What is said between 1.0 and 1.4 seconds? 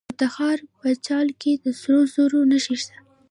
چال